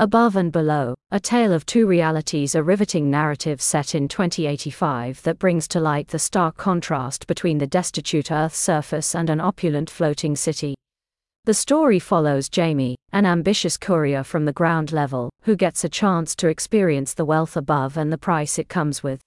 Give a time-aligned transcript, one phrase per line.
[0.00, 5.40] Above and Below, a tale of two realities, a riveting narrative set in 2085 that
[5.40, 10.36] brings to light the stark contrast between the destitute Earth's surface and an opulent floating
[10.36, 10.76] city.
[11.46, 16.36] The story follows Jamie, an ambitious courier from the ground level, who gets a chance
[16.36, 19.18] to experience the wealth above and the price it comes with.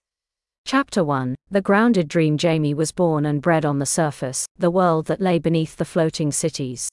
[0.65, 5.07] Chapter 1 The grounded dream Jamie was born and bred on the surface, the world
[5.07, 6.87] that lay beneath the floating cities.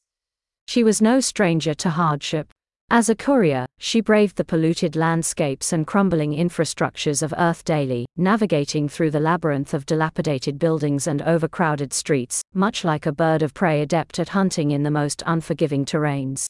[0.66, 2.50] She was no stranger to hardship.
[2.91, 8.88] As a courier, she braved the polluted landscapes and crumbling infrastructures of Earth daily, navigating
[8.88, 13.82] through the labyrinth of dilapidated buildings and overcrowded streets, much like a bird of prey
[13.82, 16.46] adept at hunting in the most unforgiving terrains.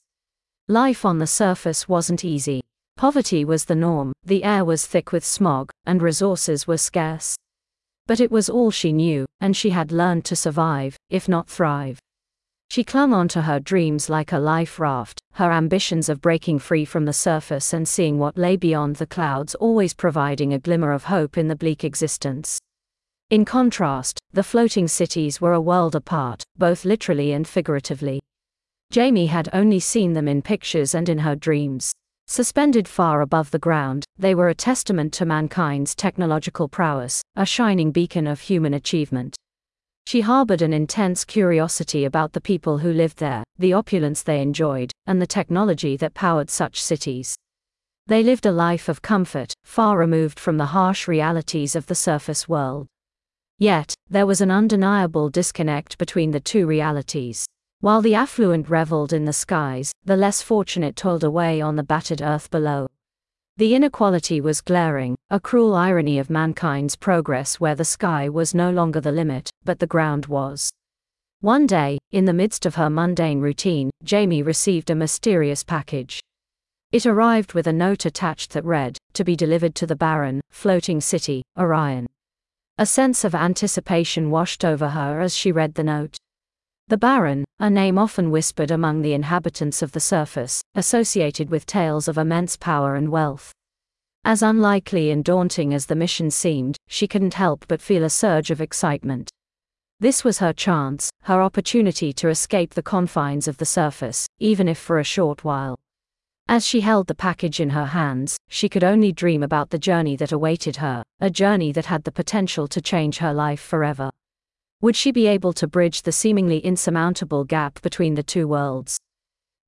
[0.68, 2.60] Life on the surface wasn't easy.
[2.96, 7.34] Poverty was the norm, the air was thick with smog, and resources were scarce.
[8.06, 11.98] But it was all she knew, and she had learned to survive, if not thrive.
[12.70, 17.06] She clung onto her dreams like a life raft, her ambitions of breaking free from
[17.06, 21.38] the surface and seeing what lay beyond the clouds always providing a glimmer of hope
[21.38, 22.58] in the bleak existence.
[23.30, 28.20] In contrast, the floating cities were a world apart, both literally and figuratively.
[28.90, 31.92] Jamie had only seen them in pictures and in her dreams.
[32.26, 37.92] Suspended far above the ground, they were a testament to mankind's technological prowess, a shining
[37.92, 39.36] beacon of human achievement.
[40.08, 44.90] She harbored an intense curiosity about the people who lived there, the opulence they enjoyed,
[45.06, 47.36] and the technology that powered such cities.
[48.06, 52.48] They lived a life of comfort, far removed from the harsh realities of the surface
[52.48, 52.86] world.
[53.58, 57.44] Yet, there was an undeniable disconnect between the two realities.
[57.80, 62.22] While the affluent reveled in the skies, the less fortunate toiled away on the battered
[62.22, 62.86] earth below.
[63.58, 68.70] The inequality was glaring, a cruel irony of mankind's progress where the sky was no
[68.70, 70.70] longer the limit, but the ground was.
[71.40, 76.20] One day, in the midst of her mundane routine, Jamie received a mysterious package.
[76.92, 81.00] It arrived with a note attached that read, To be delivered to the Baron, floating
[81.00, 82.06] city, Orion.
[82.78, 86.16] A sense of anticipation washed over her as she read the note.
[86.86, 92.06] The Baron, a name often whispered among the inhabitants of the surface, associated with tales
[92.06, 93.52] of immense power and wealth.
[94.24, 98.52] As unlikely and daunting as the mission seemed, she couldn't help but feel a surge
[98.52, 99.28] of excitement.
[99.98, 104.78] This was her chance, her opportunity to escape the confines of the surface, even if
[104.78, 105.76] for a short while.
[106.46, 110.14] As she held the package in her hands, she could only dream about the journey
[110.16, 114.10] that awaited her, a journey that had the potential to change her life forever.
[114.80, 118.96] Would she be able to bridge the seemingly insurmountable gap between the two worlds?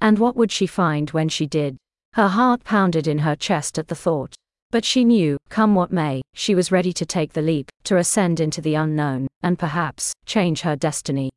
[0.01, 1.77] And what would she find when she did?
[2.13, 4.37] Her heart pounded in her chest at the thought.
[4.71, 8.39] But she knew, come what may, she was ready to take the leap, to ascend
[8.39, 11.31] into the unknown, and perhaps, change her destiny.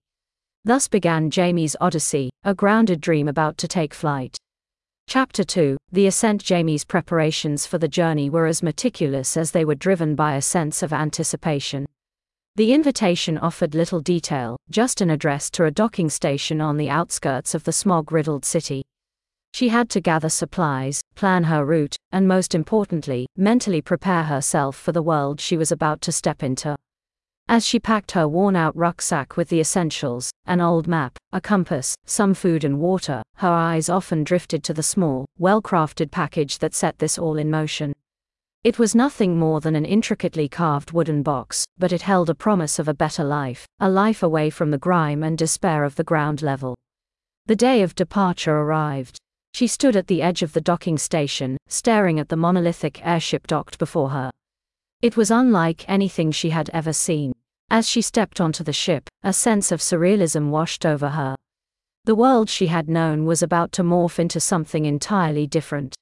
[0.63, 4.38] Thus began Jamie's Odyssey, a grounded dream about to take flight.
[5.07, 9.73] Chapter 2 The Ascent Jamie's preparations for the journey were as meticulous as they were
[9.73, 11.88] driven by a sense of anticipation.
[12.56, 17.56] The invitation offered little detail, just an address to a docking station on the outskirts
[17.56, 18.84] of the smog riddled city.
[19.53, 24.91] She had to gather supplies, plan her route, and most importantly, mentally prepare herself for
[24.91, 26.75] the world she was about to step into.
[27.47, 31.96] As she packed her worn out rucksack with the essentials an old map, a compass,
[32.06, 36.75] some food and water her eyes often drifted to the small, well crafted package that
[36.75, 37.94] set this all in motion.
[38.63, 42.79] It was nothing more than an intricately carved wooden box, but it held a promise
[42.79, 46.41] of a better life, a life away from the grime and despair of the ground
[46.41, 46.73] level.
[47.46, 49.18] The day of departure arrived.
[49.53, 53.78] She stood at the edge of the docking station, staring at the monolithic airship docked
[53.79, 54.31] before her.
[55.02, 57.34] It was unlike anything she had ever seen.
[57.69, 61.35] As she stepped onto the ship, a sense of surrealism washed over her.
[62.06, 65.97] The world she had known was about to morph into something entirely different.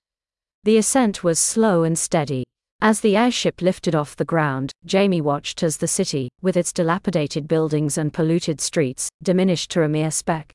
[0.63, 2.43] The ascent was slow and steady.
[2.81, 7.47] As the airship lifted off the ground, Jamie watched as the city, with its dilapidated
[7.47, 10.51] buildings and polluted streets, diminished to a mere speck.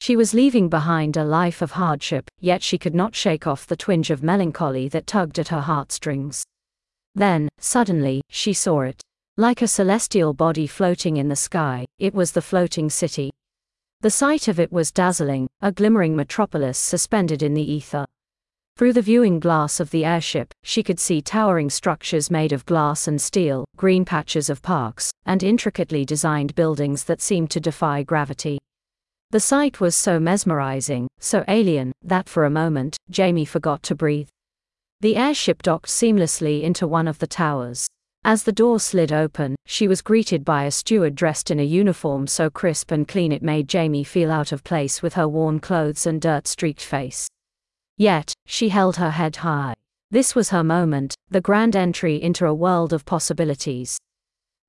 [0.00, 3.76] She was leaving behind a life of hardship, yet she could not shake off the
[3.76, 6.42] twinge of melancholy that tugged at her heartstrings.
[7.14, 9.00] Then, suddenly, she saw it.
[9.36, 13.30] Like a celestial body floating in the sky, it was the floating city.
[14.00, 18.04] The sight of it was dazzling, a glimmering metropolis suspended in the ether.
[18.78, 23.08] Through the viewing glass of the airship, she could see towering structures made of glass
[23.08, 28.56] and steel, green patches of parks, and intricately designed buildings that seemed to defy gravity.
[29.32, 34.28] The sight was so mesmerizing, so alien, that for a moment, Jamie forgot to breathe.
[35.00, 37.88] The airship docked seamlessly into one of the towers.
[38.22, 42.28] As the door slid open, she was greeted by a steward dressed in a uniform
[42.28, 46.06] so crisp and clean it made Jamie feel out of place with her worn clothes
[46.06, 47.26] and dirt streaked face.
[47.96, 49.74] Yet, she held her head high.
[50.10, 53.98] This was her moment, the grand entry into a world of possibilities.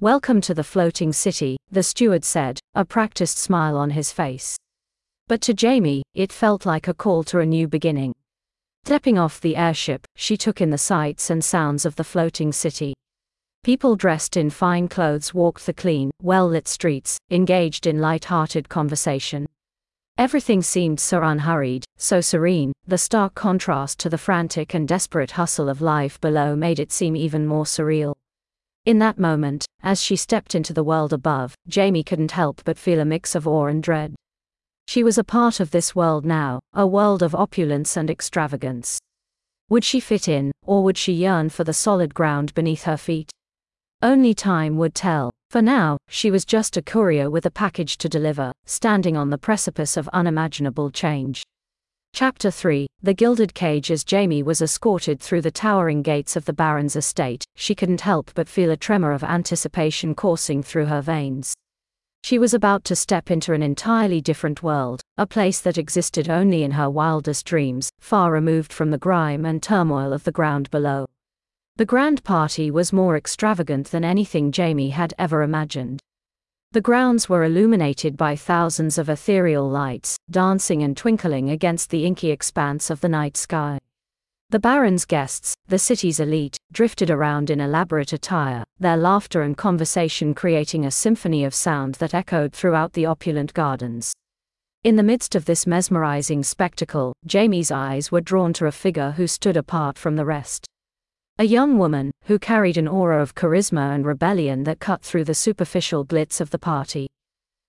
[0.01, 4.57] Welcome to the floating city, the steward said, a practiced smile on his face.
[5.27, 8.13] But to Jamie, it felt like a call to a new beginning.
[8.85, 12.93] Stepping off the airship, she took in the sights and sounds of the floating city.
[13.63, 18.67] People dressed in fine clothes walked the clean, well lit streets, engaged in light hearted
[18.67, 19.45] conversation.
[20.19, 25.69] Everything seemed so unhurried, so serene, the stark contrast to the frantic and desperate hustle
[25.69, 28.13] of life below made it seem even more surreal.
[28.83, 32.99] In that moment, as she stepped into the world above, Jamie couldn't help but feel
[32.99, 34.13] a mix of awe and dread.
[34.89, 38.99] She was a part of this world now, a world of opulence and extravagance.
[39.69, 43.31] Would she fit in, or would she yearn for the solid ground beneath her feet?
[44.01, 45.29] Only time would tell.
[45.49, 49.37] For now, she was just a courier with a package to deliver, standing on the
[49.37, 51.43] precipice of unimaginable change.
[52.13, 56.53] Chapter 3 The Gilded Cage As Jamie was escorted through the towering gates of the
[56.53, 61.53] Baron's estate, she couldn't help but feel a tremor of anticipation coursing through her veins.
[62.23, 66.63] She was about to step into an entirely different world, a place that existed only
[66.63, 71.05] in her wildest dreams, far removed from the grime and turmoil of the ground below.
[71.79, 76.01] The grand party was more extravagant than anything Jamie had ever imagined.
[76.73, 82.31] The grounds were illuminated by thousands of ethereal lights, dancing and twinkling against the inky
[82.31, 83.79] expanse of the night sky.
[84.49, 90.33] The Baron's guests, the city's elite, drifted around in elaborate attire, their laughter and conversation
[90.33, 94.11] creating a symphony of sound that echoed throughout the opulent gardens.
[94.83, 99.27] In the midst of this mesmerizing spectacle, Jamie's eyes were drawn to a figure who
[99.27, 100.67] stood apart from the rest.
[101.39, 105.33] A young woman, who carried an aura of charisma and rebellion that cut through the
[105.33, 107.07] superficial glitz of the party.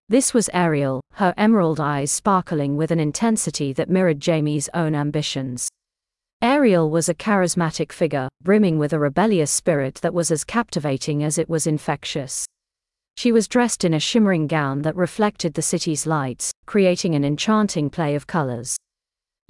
[0.08, 5.68] This was Ariel, her emerald eyes sparkling with an intensity that mirrored Jamie's own ambitions.
[6.42, 11.38] Ariel was a charismatic figure, brimming with a rebellious spirit that was as captivating as
[11.38, 12.44] it was infectious.
[13.16, 17.88] She was dressed in a shimmering gown that reflected the city's lights, creating an enchanting
[17.88, 18.76] play of colors.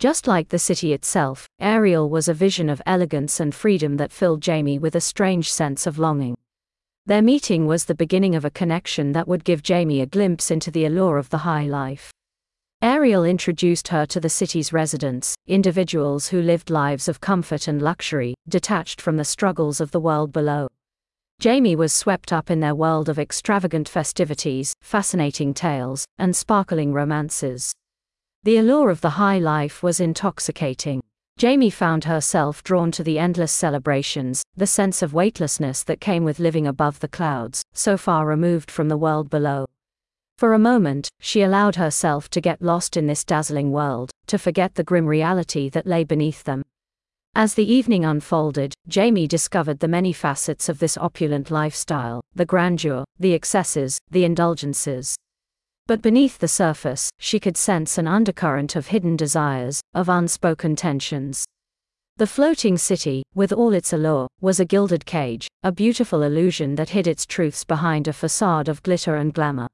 [0.00, 4.40] Just like the city itself, Ariel was a vision of elegance and freedom that filled
[4.40, 6.38] Jamie with a strange sense of longing.
[7.04, 10.70] Their meeting was the beginning of a connection that would give Jamie a glimpse into
[10.70, 12.10] the allure of the high life.
[12.80, 18.34] Ariel introduced her to the city's residents, individuals who lived lives of comfort and luxury,
[18.48, 20.66] detached from the struggles of the world below.
[21.40, 27.74] Jamie was swept up in their world of extravagant festivities, fascinating tales, and sparkling romances.
[28.42, 31.02] The allure of the high life was intoxicating.
[31.36, 36.38] Jamie found herself drawn to the endless celebrations, the sense of weightlessness that came with
[36.38, 39.66] living above the clouds, so far removed from the world below.
[40.38, 44.74] For a moment, she allowed herself to get lost in this dazzling world, to forget
[44.74, 46.62] the grim reality that lay beneath them.
[47.34, 53.04] As the evening unfolded, Jamie discovered the many facets of this opulent lifestyle the grandeur,
[53.18, 55.14] the excesses, the indulgences.
[55.90, 61.44] But beneath the surface, she could sense an undercurrent of hidden desires, of unspoken tensions.
[62.16, 66.90] The floating city, with all its allure, was a gilded cage, a beautiful illusion that
[66.90, 69.66] hid its truths behind a facade of glitter and glamour.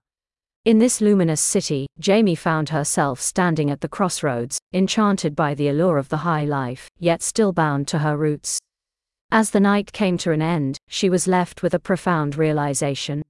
[0.65, 5.99] In this luminous city, Jamie found herself standing at the crossroads, enchanted by the allure
[5.99, 8.59] of the high life, yet still bound to her roots.
[9.31, 13.23] As the night came to an end, she was left with a profound realization.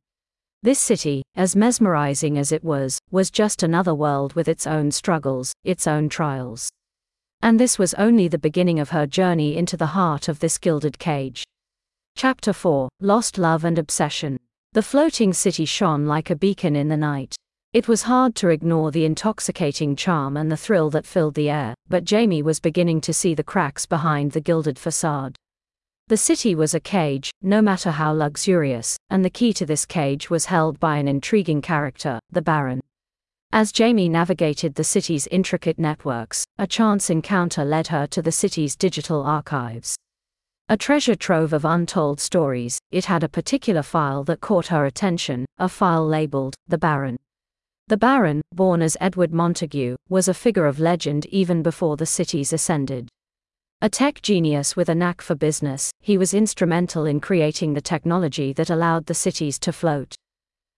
[0.62, 5.52] This city, as mesmerizing as it was, was just another world with its own struggles,
[5.64, 6.68] its own trials.
[7.42, 10.98] And this was only the beginning of her journey into the heart of this gilded
[10.98, 11.44] cage.
[12.16, 14.38] Chapter 4 Lost Love and Obsession
[14.76, 17.34] the floating city shone like a beacon in the night.
[17.72, 21.75] It was hard to ignore the intoxicating charm and the thrill that filled the air,
[21.88, 25.34] but Jamie was beginning to see the cracks behind the gilded facade.
[26.08, 30.30] The city was a cage, no matter how luxurious, and the key to this cage
[30.30, 32.80] was held by an intriguing character, the Baron.
[33.50, 38.76] As Jamie navigated the city's intricate networks, a chance encounter led her to the city's
[38.76, 39.96] digital archives.
[40.68, 45.44] A treasure trove of untold stories, it had a particular file that caught her attention,
[45.58, 47.16] a file labeled, The Baron.
[47.88, 52.52] The Baron, born as Edward Montague, was a figure of legend even before the cities
[52.52, 53.08] ascended.
[53.83, 58.54] A tech genius with a knack for business, he was instrumental in creating the technology
[58.54, 60.14] that allowed the cities to float.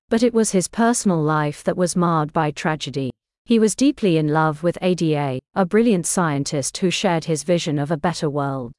[0.09, 3.13] But it was his personal life that was marred by tragedy.
[3.45, 7.93] He was deeply in love with Ada, a brilliant scientist who shared his vision of
[7.93, 8.73] a better world.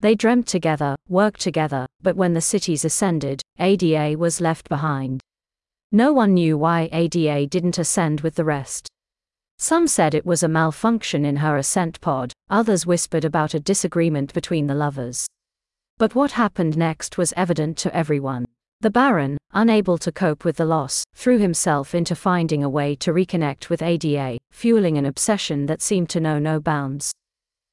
[0.00, 5.20] They dreamt together, worked together, but when the cities ascended, Ada was left behind.
[5.92, 8.88] No one knew why Ada didn't ascend with the rest.
[9.58, 14.32] Some said it was a malfunction in her ascent pod, others whispered about a disagreement
[14.32, 15.26] between the lovers.
[15.98, 18.44] But what happened next was evident to everyone.
[18.80, 23.12] The Baron, unable to cope with the loss, threw himself into finding a way to
[23.12, 27.12] reconnect with Ada, fueling an obsession that seemed to know no bounds.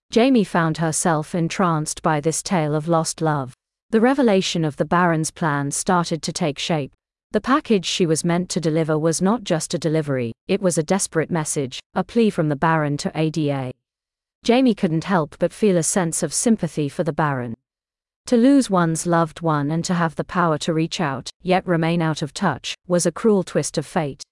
[0.09, 3.53] Jamie found herself entranced by this tale of lost love.
[3.91, 6.91] The revelation of the Baron's plan started to take shape.
[7.31, 10.83] The package she was meant to deliver was not just a delivery, it was a
[10.83, 13.71] desperate message, a plea from the Baron to Ada.
[14.43, 17.53] Jamie couldn't help but feel a sense of sympathy for the Baron.
[18.25, 22.01] To lose one's loved one and to have the power to reach out, yet remain
[22.01, 24.23] out of touch, was a cruel twist of fate.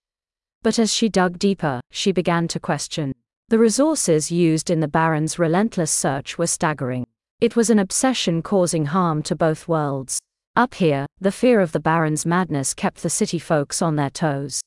[0.64, 3.14] But as she dug deeper, she began to question.
[3.50, 7.06] The resources used in the Baron's relentless search were staggering.
[7.40, 10.20] It was an obsession causing harm to both worlds.
[10.56, 14.60] Up here, the fear of the Baron's madness kept the city folks on their toes.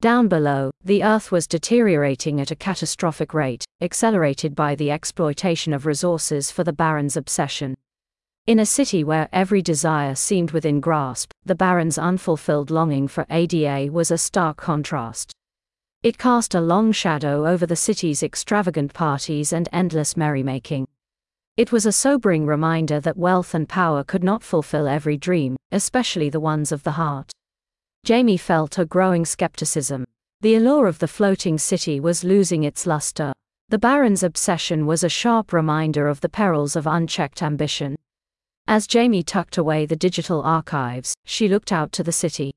[0.00, 5.86] Down below, the Earth was deteriorating at a catastrophic rate, accelerated by the exploitation of
[5.86, 7.74] resources for the Baron's obsession.
[8.46, 13.88] In a city where every desire seemed within grasp, the Baron's unfulfilled longing for Ada
[13.90, 15.32] was a stark contrast.
[16.04, 20.86] It cast a long shadow over the city's extravagant parties and endless merrymaking.
[21.56, 26.30] It was a sobering reminder that wealth and power could not fulfill every dream, especially
[26.30, 27.32] the ones of the heart.
[28.04, 30.04] Jamie felt a growing skepticism.
[30.40, 33.32] The allure of the floating city was losing its luster.
[33.70, 37.96] The Baron's obsession was a sharp reminder of the perils of unchecked ambition.
[38.66, 42.52] As Jamie tucked away the digital archives, she looked out to the city.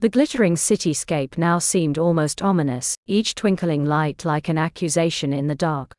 [0.00, 5.54] The glittering cityscape now seemed almost ominous, each twinkling light like an accusation in the
[5.54, 5.94] dark.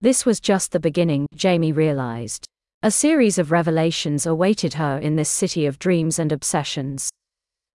[0.00, 2.46] This was just the beginning, Jamie realized.
[2.82, 7.08] A series of revelations awaited her in this city of dreams and obsessions.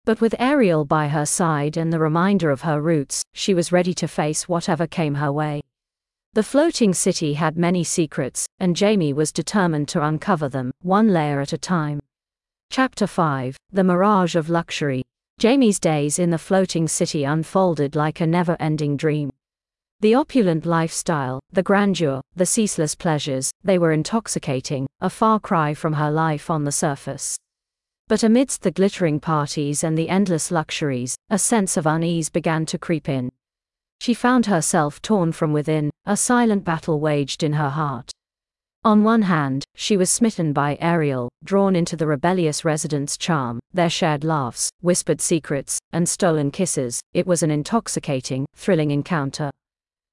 [0.08, 3.94] But with Ariel by her side and the reminder of her roots, she was ready
[3.96, 5.62] to face whatever came her way.
[6.32, 11.42] The floating city had many secrets, and Jamie was determined to uncover them, one layer
[11.42, 12.00] at a time.
[12.70, 15.04] Chapter 5 The Mirage of Luxury
[15.40, 19.30] Jamie's days in the floating city unfolded like a never ending dream.
[20.00, 25.92] The opulent lifestyle, the grandeur, the ceaseless pleasures, they were intoxicating, a far cry from
[25.92, 27.38] her life on the surface.
[28.10, 32.78] But amidst the glittering parties and the endless luxuries, a sense of unease began to
[32.78, 33.30] creep in.
[34.00, 38.12] She found herself torn from within, a silent battle waged in her heart.
[38.86, 43.90] On one hand, she was smitten by Ariel, drawn into the rebellious residents' charm, their
[43.90, 49.52] shared laughs, whispered secrets, and stolen kisses, it was an intoxicating, thrilling encounter.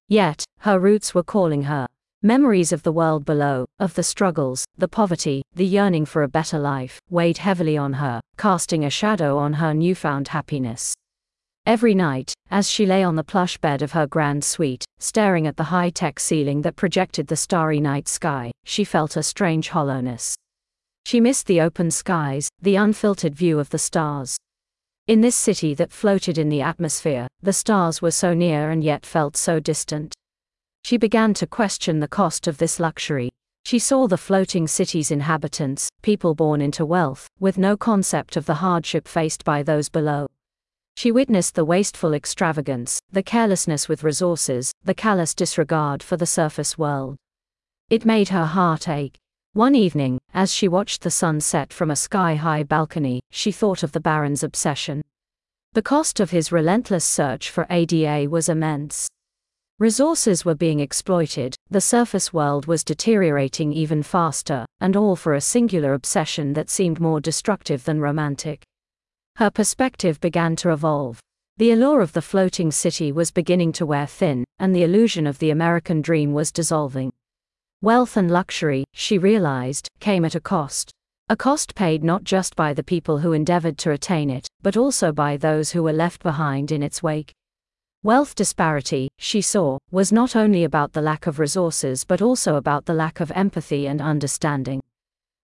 [0.09, 1.87] Yet, her roots were calling her.
[2.27, 6.59] Memories of the world below, of the struggles, the poverty, the yearning for a better
[6.59, 10.95] life, weighed heavily on her, casting a shadow on her newfound happiness.
[11.67, 15.59] Every night, as she lay on the plush bed of her grand suite, staring at
[15.59, 20.35] the high tech ceiling that projected the starry night sky, she felt a strange hollowness.
[21.05, 24.39] She missed the open skies, the unfiltered view of the stars.
[25.09, 29.05] In this city that floated in the atmosphere, the stars were so near and yet
[29.05, 30.15] felt so distant.
[30.85, 33.31] She began to question the cost of this luxury.
[33.65, 38.57] She saw the floating city's inhabitants, people born into wealth, with no concept of the
[38.57, 40.27] hardship faced by those below.
[40.97, 46.77] She witnessed the wasteful extravagance, the carelessness with resources, the callous disregard for the surface
[46.77, 47.17] world.
[47.89, 49.17] It made her heart ache.
[49.55, 53.83] One evening, as she watched the sun set from a sky high balcony, she thought
[53.83, 55.01] of the Baron's obsession.
[55.73, 59.09] The cost of his relentless search for Ada was immense.
[59.81, 65.41] Resources were being exploited, the surface world was deteriorating even faster, and all for a
[65.41, 68.63] singular obsession that seemed more destructive than romantic.
[69.35, 71.19] Her perspective began to evolve.
[71.57, 75.41] The allure of the floating city was beginning to wear thin, and the illusion of
[75.41, 77.13] the American dream was dissolving.
[77.83, 80.93] Wealth and luxury, she realized, came at a cost.
[81.31, 85.11] A cost paid not just by the people who endeavored to attain it, but also
[85.11, 87.33] by those who were left behind in its wake.
[88.05, 92.85] Wealth disparity, she saw, was not only about the lack of resources but also about
[92.85, 94.83] the lack of empathy and understanding.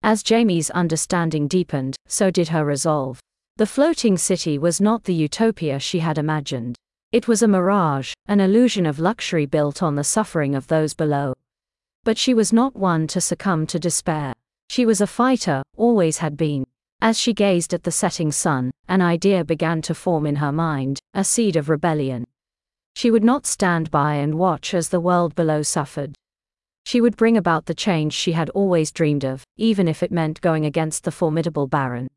[0.03, 3.19] As Jamie's understanding deepened, so did her resolve.
[3.57, 6.77] The floating city was not the utopia she had imagined.
[7.11, 11.33] It was a mirage, an illusion of luxury built on the suffering of those below.
[12.05, 14.33] But she was not one to succumb to despair.
[14.69, 16.63] She was a fighter, always had been.
[17.01, 21.01] As she gazed at the setting sun, an idea began to form in her mind,
[21.13, 22.25] a seed of rebellion.
[22.95, 26.15] She would not stand by and watch as the world below suffered.
[26.85, 30.39] She would bring about the change she had always dreamed of, even if it meant
[30.39, 32.07] going against the formidable Baron.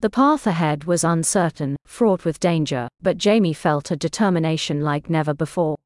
[0.00, 5.34] The path ahead was uncertain, fraught with danger, but Jamie felt a determination like never
[5.34, 5.76] before.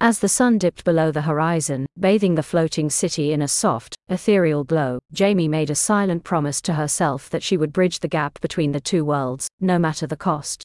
[0.00, 4.64] As the sun dipped below the horizon, bathing the floating city in a soft, ethereal
[4.64, 8.72] glow, Jamie made a silent promise to herself that she would bridge the gap between
[8.72, 10.64] the two worlds, no matter the cost.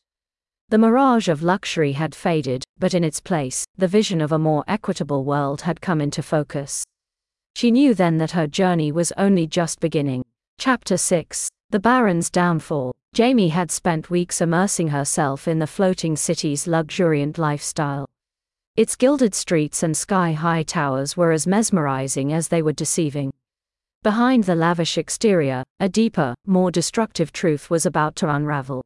[0.74, 4.64] The mirage of luxury had faded, but in its place, the vision of a more
[4.68, 6.84] equitable world had come into focus.
[7.56, 10.26] She knew then that her journey was only just beginning.
[10.58, 12.92] Chapter 6 The Baron's Downfall.
[13.14, 18.08] Jamie had spent weeks immersing herself in the floating city's luxuriant lifestyle.
[18.76, 23.32] Its gilded streets and sky high towers were as mesmerizing as they were deceiving.
[24.02, 28.83] Behind the lavish exterior, a deeper, more destructive truth was about to unravel.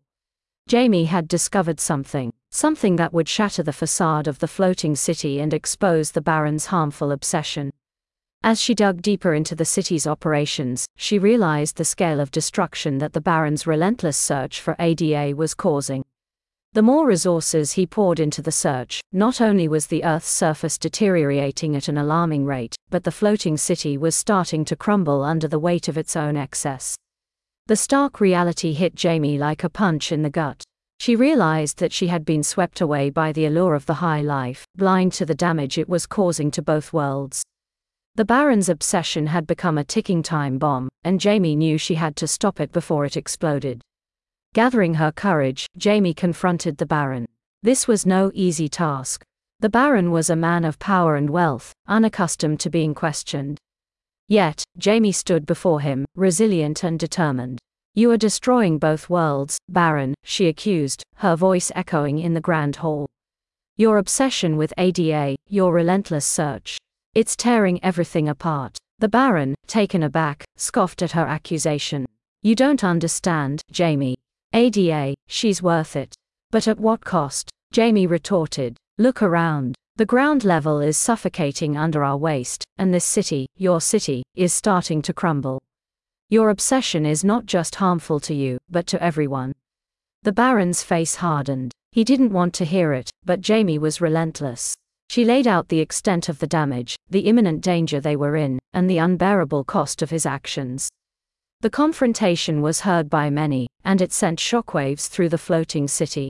[0.67, 5.53] Jamie had discovered something, something that would shatter the facade of the floating city and
[5.53, 7.71] expose the Baron's harmful obsession.
[8.43, 13.13] As she dug deeper into the city's operations, she realized the scale of destruction that
[13.13, 16.03] the Baron's relentless search for Ada was causing.
[16.73, 21.77] The more resources he poured into the search, not only was the Earth's surface deteriorating
[21.77, 25.87] at an alarming rate, but the floating city was starting to crumble under the weight
[25.87, 26.97] of its own excess.
[27.67, 30.63] The stark reality hit Jamie like a punch in the gut.
[31.01, 34.65] She realized that she had been swept away by the allure of the high life,
[34.77, 37.43] blind to the damage it was causing to both worlds.
[38.15, 42.25] The Baron's obsession had become a ticking time bomb, and Jamie knew she had to
[42.27, 43.81] stop it before it exploded.
[44.53, 47.25] Gathering her courage, Jamie confronted the Baron.
[47.63, 49.25] This was no easy task.
[49.59, 53.59] The Baron was a man of power and wealth, unaccustomed to being questioned.
[54.27, 57.59] Yet, Jamie stood before him, resilient and determined.
[57.95, 63.07] You are destroying both worlds, Baron, she accused, her voice echoing in the Grand Hall.
[63.77, 66.77] Your obsession with Ada, your relentless search.
[67.15, 68.77] It's tearing everything apart.
[68.99, 72.05] The Baron, taken aback, scoffed at her accusation.
[72.43, 74.17] You don't understand, Jamie.
[74.53, 76.13] Ada, she's worth it.
[76.51, 77.49] But at what cost?
[77.71, 78.77] Jamie retorted.
[78.97, 79.75] Look around.
[79.97, 85.01] The ground level is suffocating under our waste, and this city, your city, is starting
[85.01, 85.59] to crumble.
[86.29, 89.53] Your obsession is not just harmful to you, but to everyone.
[90.21, 91.71] The Baron's face hardened.
[91.93, 94.75] He didn't want to hear it, but Jamie was relentless.
[95.09, 98.87] She laid out the extent of the damage, the imminent danger they were in, and
[98.87, 100.89] the unbearable cost of his actions.
[101.61, 106.29] The confrontation was heard by many, and it sent shockwaves through the floating city.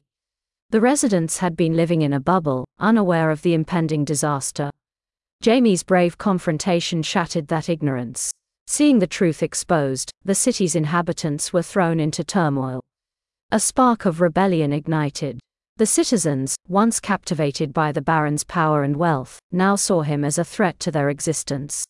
[0.69, 4.69] The residents had been living in a bubble, unaware of the impending disaster.
[5.41, 8.31] Jamie's brave confrontation shattered that ignorance.
[8.65, 12.81] Seeing the truth exposed, the city's inhabitants were thrown into turmoil.
[13.49, 15.39] A spark of rebellion ignited.
[15.77, 20.43] The citizens, once captivated by the Baron's power and wealth, now saw him as a
[20.43, 21.85] threat to their existence.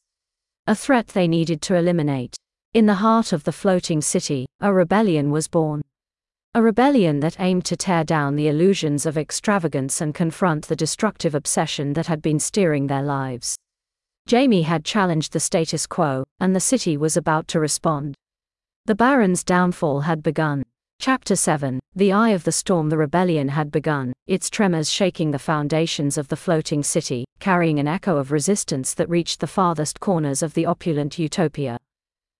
[0.67, 2.35] A threat they needed to eliminate.
[2.75, 5.81] In the heart of the floating city, a rebellion was born.
[6.57, 11.35] A rebellion that aimed to tear down the illusions of extravagance and confront the destructive
[11.35, 13.55] obsession that had been steering their lives.
[14.25, 18.15] Jamie had challenged the status quo, and the city was about to respond.
[18.87, 20.63] The Baron's downfall had begun.
[20.99, 25.37] Chapter 7 The Eye of the Storm The rebellion had begun, its tremors shaking the
[25.37, 30.41] foundations of the floating city, carrying an echo of resistance that reached the farthest corners
[30.41, 31.77] of the opulent utopia.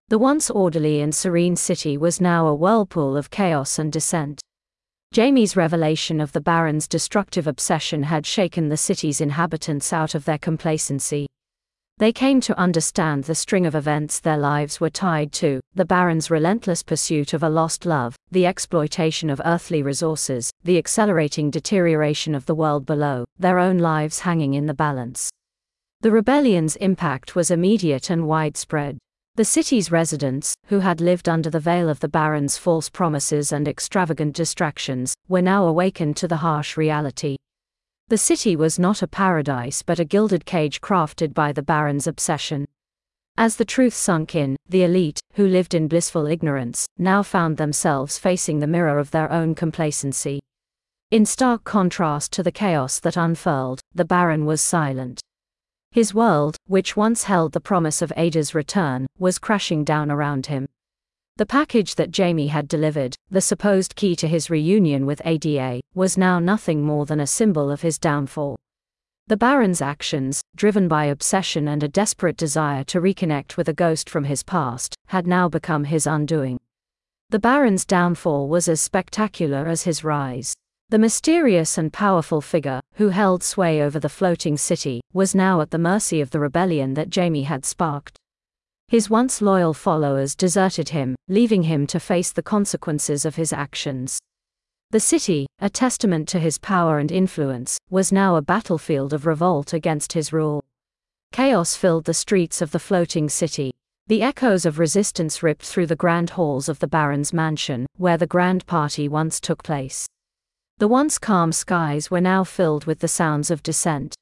[0.10, 4.40] The once orderly and serene city was now a whirlpool of chaos and dissent.
[5.12, 10.38] Jamie's revelation of the Baron's destructive obsession had shaken the city's inhabitants out of their
[10.38, 11.28] complacency.
[11.98, 16.32] They came to understand the string of events their lives were tied to the Baron's
[16.32, 22.46] relentless pursuit of a lost love, the exploitation of earthly resources, the accelerating deterioration of
[22.46, 25.30] the world below, their own lives hanging in the balance.
[26.00, 29.00] The rebellion's impact was immediate and widespread.
[29.38, 33.68] The city's residents, who had lived under the veil of the Baron's false promises and
[33.68, 37.38] extravagant distractions, were now awakened to the harsh reality.
[38.08, 42.66] The city was not a paradise but a gilded cage crafted by the Baron's obsession.
[43.38, 48.18] As the truth sunk in, the elite, who lived in blissful ignorance, now found themselves
[48.18, 50.40] facing the mirror of their own complacency.
[51.12, 55.22] In stark contrast to the chaos that unfurled, the Baron was silent.
[55.92, 60.68] His world, which once held the promise of Ada's return, was crashing down around him.
[61.38, 66.18] The package that Jamie had delivered, the supposed key to his reunion with Ada, was
[66.18, 68.58] now nothing more than a symbol of his downfall.
[69.28, 74.10] The Baron's actions, driven by obsession and a desperate desire to reconnect with a ghost
[74.10, 76.60] from his past, had now become his undoing.
[77.30, 80.56] The Baron's downfall was as spectacular as his rise.
[80.90, 85.72] The mysterious and powerful figure, who held sway over the floating city, was now at
[85.72, 88.18] the mercy of the rebellion that Jamie had sparked.
[88.88, 94.18] His once loyal followers deserted him, leaving him to face the consequences of his actions.
[94.92, 99.74] The city, a testament to his power and influence, was now a battlefield of revolt
[99.74, 100.64] against his rule.
[101.34, 103.72] Chaos filled the streets of the floating city.
[104.08, 108.26] The echoes of resistance ripped through the grand halls of the Baron's mansion, where the
[108.26, 110.08] grand party once took place.
[110.80, 114.14] The once calm skies were now filled with the sounds of dissent.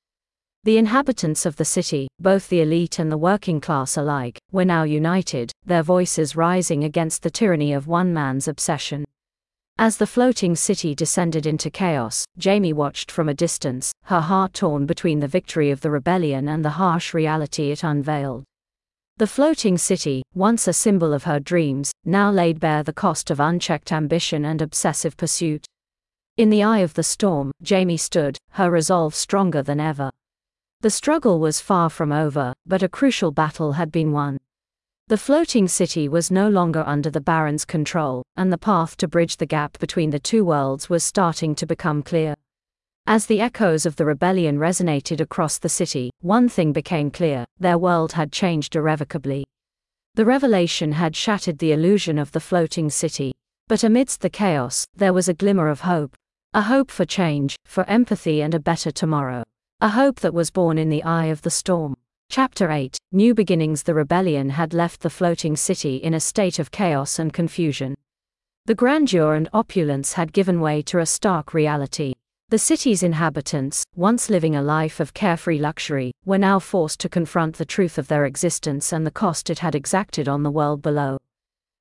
[0.63, 4.83] The inhabitants of the city, both the elite and the working class alike, were now
[4.83, 9.03] united, their voices rising against the tyranny of one man's obsession.
[9.77, 14.85] As the floating city descended into chaos, Jamie watched from a distance, her heart torn
[14.85, 18.45] between the victory of the rebellion and the harsh reality it unveiled.
[19.17, 23.41] The floating city, once a symbol of her dreams, now laid bare the cost of
[23.41, 25.65] unchecked ambition and obsessive pursuit.
[26.37, 30.11] In the eye of the storm, Jamie stood, her resolve stronger than ever.
[30.81, 34.39] The struggle was far from over, but a crucial battle had been won.
[35.07, 39.37] The floating city was no longer under the Baron's control, and the path to bridge
[39.37, 42.35] the gap between the two worlds was starting to become clear.
[43.07, 47.77] As the echoes of the rebellion resonated across the city, one thing became clear their
[47.77, 49.45] world had changed irrevocably.
[50.15, 53.31] The revelation had shattered the illusion of the floating city.
[53.69, 56.15] But amidst the chaos, there was a glimmer of hope.
[56.55, 59.43] A hope for change, for empathy and a better tomorrow.
[59.81, 61.97] A hope that was born in the eye of the storm.
[62.29, 66.71] Chapter 8 New Beginnings The rebellion had left the floating city in a state of
[66.71, 67.93] chaos and confusion.
[68.67, 72.13] The grandeur and opulence had given way to a stark reality.
[72.47, 77.57] The city's inhabitants, once living a life of carefree luxury, were now forced to confront
[77.57, 81.17] the truth of their existence and the cost it had exacted on the world below.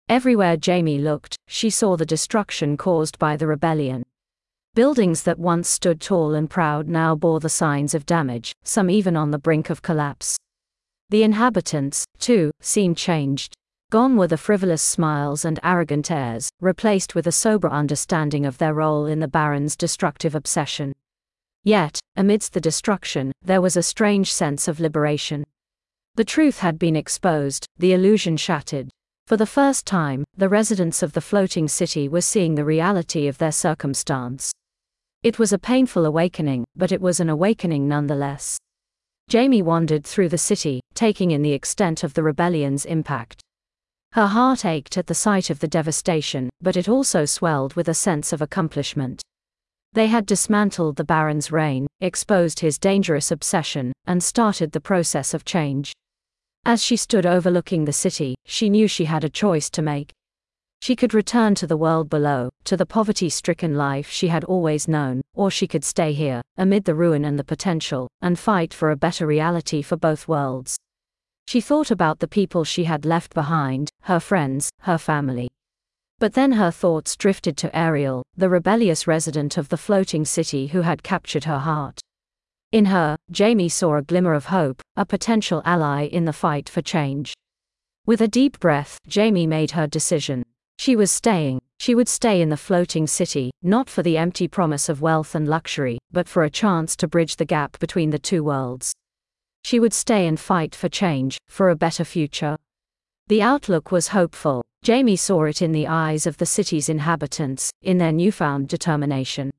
[0.09, 4.05] Everywhere Jamie looked, she saw the destruction caused by the rebellion.
[4.75, 9.17] Buildings that once stood tall and proud now bore the signs of damage, some even
[9.17, 10.37] on the brink of collapse.
[11.11, 13.55] The inhabitants, too, seemed changed.
[13.93, 18.75] Gone were the frivolous smiles and arrogant airs, replaced with a sober understanding of their
[18.75, 20.93] role in the Baron's destructive obsession.
[21.63, 25.45] Yet, amidst the destruction, there was a strange sense of liberation.
[26.17, 28.91] The truth had been exposed, the illusion shattered.
[29.29, 33.39] For the first time, the residents of the floating city were seeing the reality of
[33.39, 34.53] their circumstance.
[35.25, 38.59] It was a painful awakening, but it was an awakening nonetheless.
[39.31, 43.41] Jamie wandered through the city, taking in the extent of the rebellion's impact.
[44.13, 47.95] Her heart ached at the sight of the devastation, but it also swelled with a
[47.95, 49.23] sense of accomplishment.
[49.95, 55.47] They had dismantled the Baron's reign, exposed his dangerous obsession, and started the process of
[55.47, 55.95] change.
[56.67, 60.13] As she stood overlooking the city, she knew she had a choice to make.
[60.85, 64.87] She could return to the world below, to the poverty stricken life she had always
[64.87, 68.91] known, or she could stay here, amid the ruin and the potential, and fight for
[68.91, 70.77] a better reality for both worlds.
[71.47, 75.49] She thought about the people she had left behind, her friends, her family.
[76.19, 80.83] But then her thoughts drifted to Ariel, the rebellious resident of the floating city who
[80.83, 81.99] had captured her heart.
[82.73, 86.83] In her, Jamie saw a glimmer of hope, a potential ally in the fight for
[86.83, 87.33] change.
[88.05, 90.45] With a deep breath, Jamie made her decision.
[90.79, 91.61] She was staying.
[91.79, 95.49] She would stay in the floating city, not for the empty promise of wealth and
[95.49, 98.93] luxury, but for a chance to bridge the gap between the two worlds.
[99.65, 102.57] She would stay and fight for change, for a better future.
[103.29, 104.63] The outlook was hopeful.
[104.83, 109.51] Jamie saw it in the eyes of the city's inhabitants, in their newfound determination.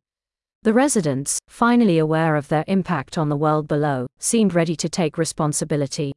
[0.61, 5.17] The residents, finally aware of their impact on the world below, seemed ready to take
[5.17, 6.13] responsibility.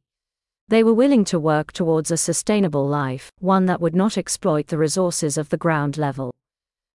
[0.69, 4.77] They were willing to work towards a sustainable life, one that would not exploit the
[4.77, 6.31] resources of the ground level.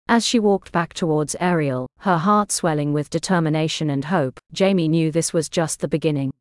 [0.09, 5.11] As she walked back towards Ariel, her heart swelling with determination and hope, Jamie knew
[5.11, 6.33] this was just the beginning.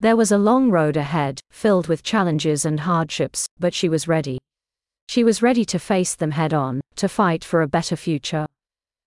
[0.00, 4.38] There was a long road ahead, filled with challenges and hardships, but she was ready.
[5.10, 8.46] She was ready to face them head on, to fight for a better future.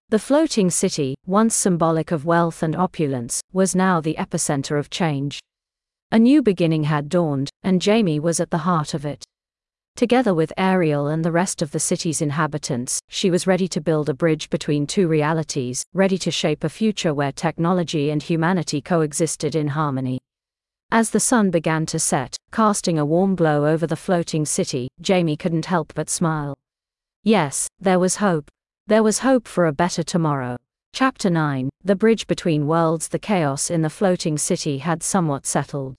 [0.09, 5.39] The floating city, once symbolic of wealth and opulence, was now the epicenter of change.
[6.15, 9.25] A new beginning had dawned, and Jamie was at the heart of it.
[9.97, 14.07] Together with Ariel and the rest of the city's inhabitants, she was ready to build
[14.07, 19.55] a bridge between two realities, ready to shape a future where technology and humanity coexisted
[19.55, 20.21] in harmony.
[20.89, 25.35] As the sun began to set, casting a warm glow over the floating city, Jamie
[25.35, 26.55] couldn't help but smile.
[27.23, 28.49] Yes, there was hope.
[28.87, 30.55] There was hope for a better tomorrow.
[30.93, 35.97] Chapter 9 The Bridge Between Worlds The chaos in the floating city had somewhat settled.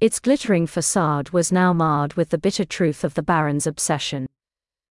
[0.00, 4.28] Its glittering facade was now marred with the bitter truth of the Baron's obsession.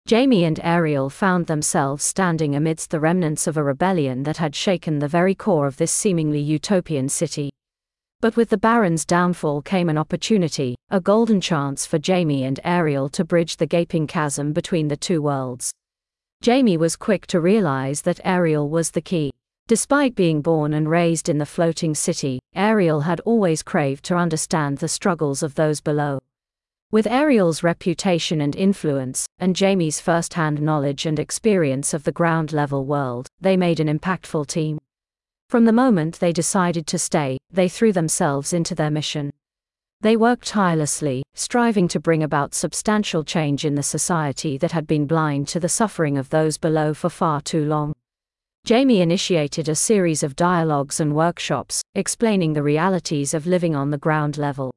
[0.05, 4.99] Jamie and Ariel found themselves standing amidst the remnants of a rebellion that had shaken
[4.99, 7.51] the very core of this seemingly utopian city.
[8.21, 13.09] But with the Baron's downfall came an opportunity, a golden chance for Jamie and Ariel
[13.11, 15.71] to bridge the gaping chasm between the two worlds.
[16.43, 19.31] Jamie was quick to realize that Ariel was the key.
[19.69, 24.79] Despite being born and raised in the floating city, Ariel had always craved to understand
[24.79, 26.21] the struggles of those below.
[26.93, 32.53] With Ariel's reputation and influence, and Jamie's first hand knowledge and experience of the ground
[32.53, 34.79] level world, they made an impactful team.
[35.49, 39.33] From the moment they decided to stay, they threw themselves into their mission.
[40.01, 45.07] They worked tirelessly, striving to bring about substantial change in the society that had been
[45.07, 47.95] blind to the suffering of those below for far too long.
[48.67, 53.97] Jamie initiated a series of dialogues and workshops, explaining the realities of living on the
[53.97, 54.75] ground level.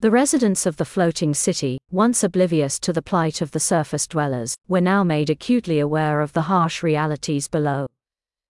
[0.00, 4.54] The residents of the floating city, once oblivious to the plight of the surface dwellers,
[4.68, 7.86] were now made acutely aware of the harsh realities below.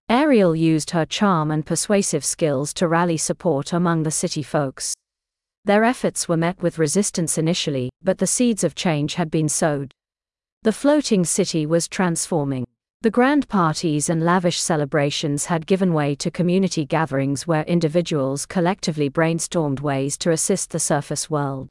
[0.09, 4.93] Ariel used her charm and persuasive skills to rally support among the city folks.
[5.65, 9.95] Their efforts were met with resistance initially, but the seeds of change had been sowed.
[10.65, 12.67] The floating city was transforming.
[13.05, 19.11] The grand parties and lavish celebrations had given way to community gatherings where individuals collectively
[19.11, 21.69] brainstormed ways to assist the surface world.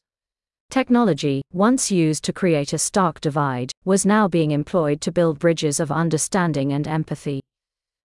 [0.69, 5.79] Technology, once used to create a stark divide, was now being employed to build bridges
[5.79, 7.41] of understanding and empathy.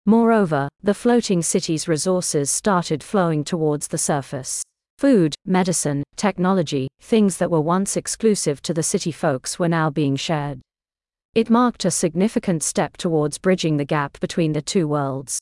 [0.05, 4.63] Moreover, the floating city's resources started flowing towards the surface.
[4.99, 10.15] Food, medicine, technology, things that were once exclusive to the city folks were now being
[10.15, 10.61] shared.
[11.37, 15.37] It marked a significant step towards bridging the gap between the two worlds.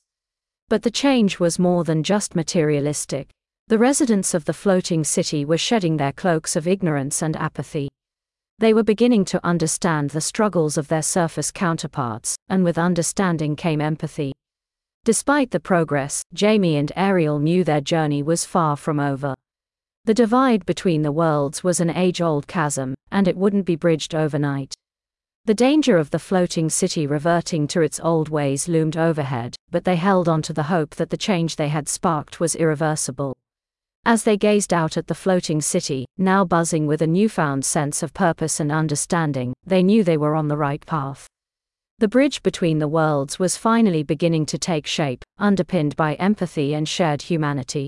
[0.68, 3.30] But the change was more than just materialistic.
[3.70, 7.88] The residents of the floating city were shedding their cloaks of ignorance and apathy.
[8.60, 13.80] They were beginning to understand the struggles of their surface counterparts, and with understanding came
[13.80, 14.34] empathy.
[15.06, 19.34] Despite the progress, Jamie and Ariel knew their journey was far from over.
[20.04, 24.14] The divide between the worlds was an age old chasm, and it wouldn't be bridged
[24.14, 24.76] overnight.
[25.48, 29.96] The danger of the floating city reverting to its old ways loomed overhead, but they
[29.96, 33.38] held on to the hope that the change they had sparked was irreversible.
[34.08, 38.12] As they gazed out at the floating city, now buzzing with a newfound sense of
[38.12, 41.28] purpose and understanding, they knew they were on the right path.
[42.00, 46.90] The bridge between the worlds was finally beginning to take shape, underpinned by empathy and
[46.90, 47.86] shared humanity.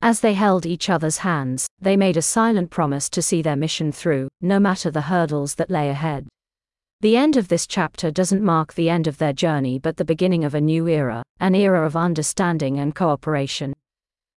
[0.00, 3.92] As they held each other's hands, they made a silent promise to see their mission
[3.92, 6.26] through, no matter the hurdles that lay ahead.
[7.00, 10.42] The end of this chapter doesn't mark the end of their journey but the beginning
[10.42, 13.72] of a new era, an era of understanding and cooperation.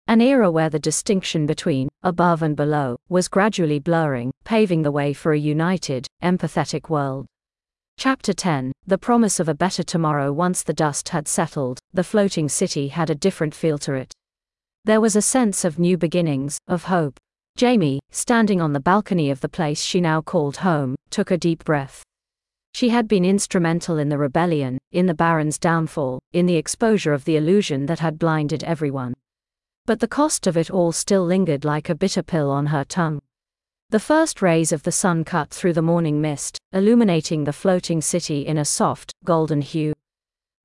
[0.07, 5.11] An era where the distinction between above and below was gradually blurring, paving the way
[5.11, 7.25] for a united, empathetic world.
[7.97, 10.31] Chapter 10 The promise of a better tomorrow.
[10.31, 14.13] Once the dust had settled, the floating city had a different feel to it.
[14.85, 17.19] There was a sense of new beginnings, of hope.
[17.57, 21.63] Jamie, standing on the balcony of the place she now called home, took a deep
[21.63, 22.03] breath.
[22.81, 27.25] She had been instrumental in the rebellion, in the Baron's downfall, in the exposure of
[27.25, 29.13] the illusion that had blinded everyone.
[29.85, 33.21] But the cost of it all still lingered like a bitter pill on her tongue.
[33.91, 38.47] The first rays of the sun cut through the morning mist, illuminating the floating city
[38.47, 39.93] in a soft, golden hue.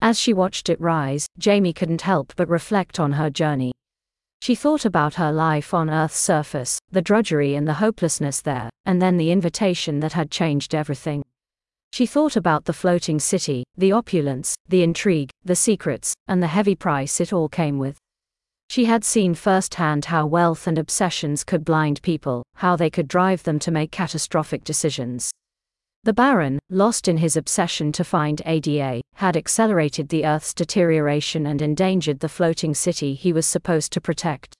[0.01, 3.73] As she watched it rise, Jamie couldn't help but reflect on her journey.
[4.41, 9.03] She thought about her life on Earth's surface, the drudgery and the hopelessness there, and
[9.03, 11.23] then the invitation that had changed everything.
[11.97, 16.75] She thought about the floating city, the opulence, the intrigue, the secrets, and the heavy
[16.75, 17.97] price it all came with.
[18.69, 23.45] She had seen firsthand how wealth and obsessions could blind people, how they could drive
[23.45, 25.31] them to make catastrophic decisions.
[26.05, 31.63] The Baron, lost in his obsession to find Ada, had accelerated the Earth's deterioration and
[31.63, 34.53] endangered the floating city he was supposed to protect.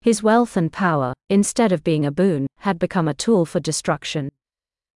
[0.00, 4.30] His wealth and power, instead of being a boon, had become a tool for destruction.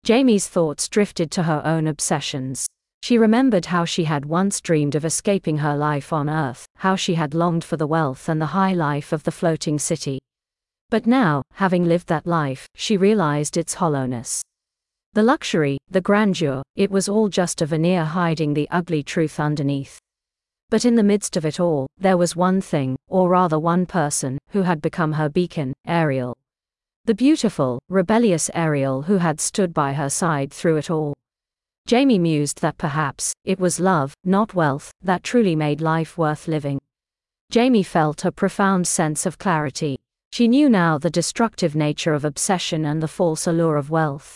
[0.05, 2.67] Jamie's thoughts drifted to her own obsessions.
[3.01, 7.15] She remembered how she had once dreamed of escaping her life on Earth, how she
[7.15, 10.19] had longed for the wealth and the high life of the floating city.
[10.91, 14.43] But now, having lived that life, she realized its hollowness.
[15.13, 19.97] The luxury, the grandeur, it was all just a veneer hiding the ugly truth underneath.
[20.69, 24.37] But in the midst of it all, there was one thing, or rather one person,
[24.49, 26.35] who had become her beacon, Ariel.
[27.05, 31.13] The beautiful, rebellious Ariel who had stood by her side through it all.
[31.85, 36.79] Jamie mused that perhaps, it was love, not wealth, that truly made life worth living.
[37.51, 39.99] Jamie felt a profound sense of clarity.
[40.33, 44.35] She knew now the destructive nature of obsession and the false allure of wealth.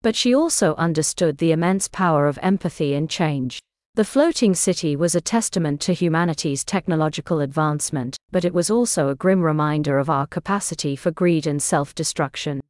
[0.00, 3.60] But she also understood the immense power of empathy and change.
[3.96, 9.16] The floating city was a testament to humanity's technological advancement, but it was also a
[9.16, 12.60] grim reminder of our capacity for greed and self destruction.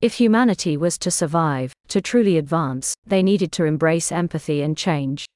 [0.00, 5.26] If humanity was to survive, to truly advance, they needed to embrace empathy and change.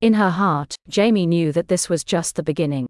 [0.00, 2.88] In her heart, Jamie knew that this was just the beginning.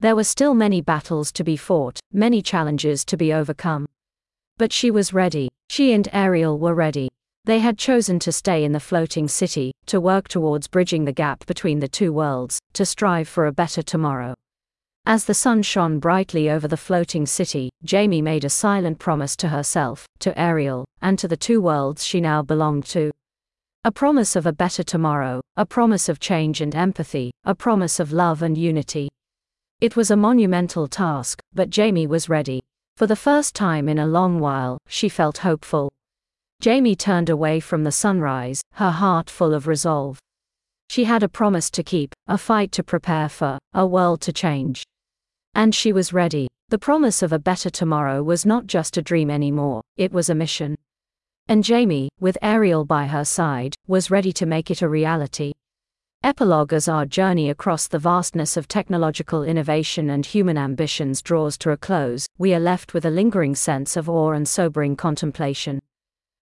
[0.00, 3.84] There were still many battles to be fought, many challenges to be overcome.
[4.56, 5.50] But she was ready.
[5.68, 7.10] She and Ariel were ready.
[7.46, 11.44] They had chosen to stay in the floating city, to work towards bridging the gap
[11.44, 14.34] between the two worlds, to strive for a better tomorrow.
[15.04, 19.48] As the sun shone brightly over the floating city, Jamie made a silent promise to
[19.48, 23.10] herself, to Ariel, and to the two worlds she now belonged to.
[23.84, 28.10] A promise of a better tomorrow, a promise of change and empathy, a promise of
[28.10, 29.10] love and unity.
[29.82, 32.62] It was a monumental task, but Jamie was ready.
[32.96, 35.92] For the first time in a long while, she felt hopeful.
[36.64, 40.18] Jamie turned away from the sunrise, her heart full of resolve.
[40.88, 44.82] She had a promise to keep, a fight to prepare for, a world to change.
[45.54, 46.48] And she was ready.
[46.70, 50.34] The promise of a better tomorrow was not just a dream anymore, it was a
[50.34, 50.74] mission.
[51.48, 55.52] And Jamie, with Ariel by her side, was ready to make it a reality.
[56.22, 61.72] Epilogue As our journey across the vastness of technological innovation and human ambitions draws to
[61.72, 65.78] a close, we are left with a lingering sense of awe and sobering contemplation.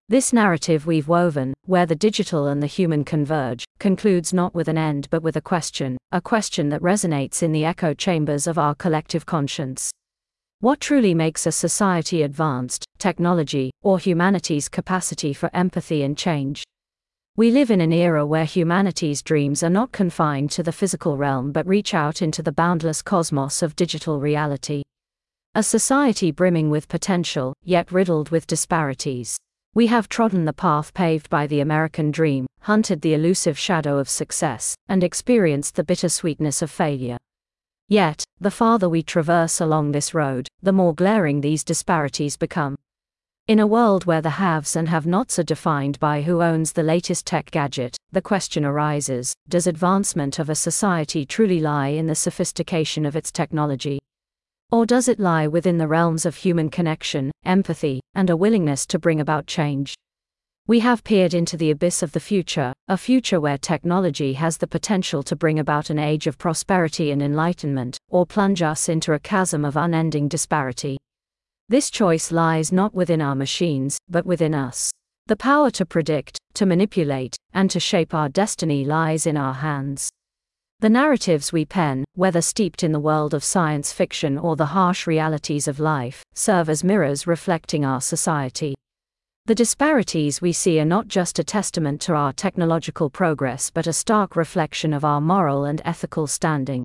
[0.08, 4.76] This narrative we've woven, where the digital and the human converge, concludes not with an
[4.76, 8.74] end but with a question, a question that resonates in the echo chambers of our
[8.74, 9.90] collective conscience.
[10.58, 16.62] What truly makes a society advanced, technology, or humanity's capacity for empathy and change?
[17.36, 21.52] We live in an era where humanity's dreams are not confined to the physical realm
[21.52, 24.82] but reach out into the boundless cosmos of digital reality.
[25.54, 29.38] A society brimming with potential, yet riddled with disparities.
[29.74, 34.06] We have trodden the path paved by the American dream, hunted the elusive shadow of
[34.06, 37.16] success, and experienced the bittersweetness of failure.
[37.88, 42.76] Yet, the farther we traverse along this road, the more glaring these disparities become.
[43.48, 46.82] In a world where the haves and have nots are defined by who owns the
[46.82, 52.14] latest tech gadget, the question arises does advancement of a society truly lie in the
[52.14, 53.98] sophistication of its technology?
[54.72, 58.98] Or does it lie within the realms of human connection, empathy, and a willingness to
[58.98, 59.94] bring about change?
[60.66, 64.66] We have peered into the abyss of the future, a future where technology has the
[64.66, 69.18] potential to bring about an age of prosperity and enlightenment, or plunge us into a
[69.18, 70.96] chasm of unending disparity.
[71.68, 74.90] This choice lies not within our machines, but within us.
[75.26, 80.08] The power to predict, to manipulate, and to shape our destiny lies in our hands.
[80.82, 85.06] The narratives we pen, whether steeped in the world of science fiction or the harsh
[85.06, 88.74] realities of life, serve as mirrors reflecting our society.
[89.46, 93.92] The disparities we see are not just a testament to our technological progress but a
[93.92, 96.84] stark reflection of our moral and ethical standing.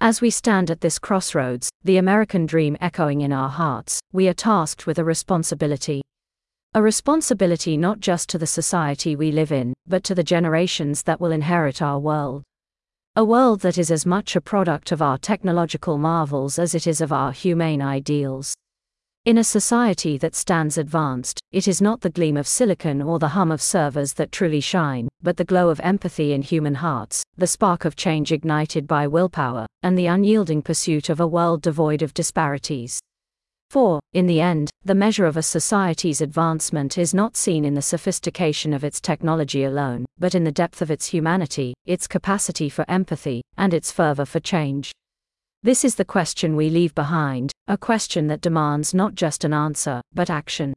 [0.00, 4.34] As we stand at this crossroads, the American dream echoing in our hearts, we are
[4.34, 6.00] tasked with a responsibility.
[6.74, 11.20] A responsibility not just to the society we live in, but to the generations that
[11.20, 12.44] will inherit our world.
[13.18, 17.00] A world that is as much a product of our technological marvels as it is
[17.00, 18.52] of our humane ideals.
[19.24, 23.28] In a society that stands advanced, it is not the gleam of silicon or the
[23.28, 27.46] hum of servers that truly shine, but the glow of empathy in human hearts, the
[27.46, 32.12] spark of change ignited by willpower, and the unyielding pursuit of a world devoid of
[32.12, 33.00] disparities.
[33.70, 37.82] For, in the end, the measure of a society's advancement is not seen in the
[37.82, 42.84] sophistication of its technology alone, but in the depth of its humanity, its capacity for
[42.88, 44.92] empathy, and its fervor for change.
[45.62, 50.00] This is the question we leave behind, a question that demands not just an answer,
[50.14, 50.72] but action.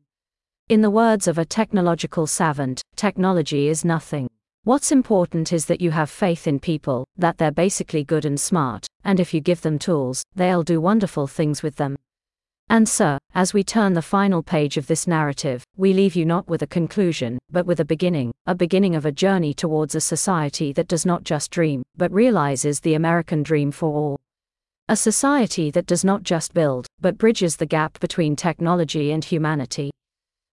[0.67, 4.29] In the words of a technological savant, technology is nothing.
[4.63, 8.87] What's important is that you have faith in people, that they're basically good and smart,
[9.03, 11.95] and if you give them tools, they'll do wonderful things with them.
[12.71, 16.47] And sir, as we turn the final page of this narrative, we leave you not
[16.47, 20.71] with a conclusion, but with a beginning, a beginning of a journey towards a society
[20.73, 24.19] that does not just dream, but realizes the American dream for all.
[24.87, 29.89] A society that does not just build, but bridges the gap between technology and humanity.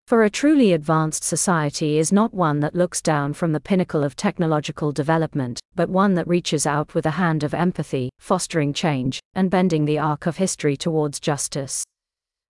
[0.07, 4.16] For a truly advanced society is not one that looks down from the pinnacle of
[4.16, 9.51] technological development, but one that reaches out with a hand of empathy, fostering change, and
[9.51, 11.84] bending the arc of history towards justice.